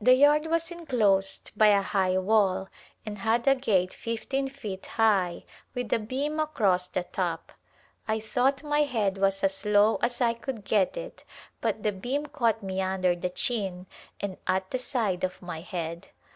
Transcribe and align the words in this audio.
The 0.00 0.14
yard 0.14 0.46
was 0.46 0.70
enclosed 0.70 1.50
by 1.56 1.66
a 1.66 1.82
high 1.82 2.16
wall 2.16 2.68
and 3.04 3.18
had 3.18 3.48
a 3.48 3.56
gate 3.56 3.92
fifteen 3.92 4.46
feet 4.46 4.86
high 4.86 5.46
with 5.74 5.92
a 5.92 5.98
beam 5.98 6.38
across 6.38 6.86
the 6.86 7.02
top. 7.02 7.50
I 8.06 8.20
thought 8.20 8.62
my 8.62 8.82
head 8.84 9.18
was 9.18 9.42
as 9.42 9.64
low 9.64 9.96
as 9.96 10.20
I 10.20 10.34
could 10.34 10.64
get 10.64 10.96
it 10.96 11.24
but 11.60 11.82
the 11.82 11.90
beam 11.90 12.26
caught 12.26 12.62
me 12.62 12.80
under 12.80 13.16
the 13.16 13.30
chin 13.30 13.88
and 14.20 14.36
at 14.46 14.70
the 14.70 14.78
side 14.78 15.24
of 15.24 15.42
my 15.42 15.60
head. 15.62 16.10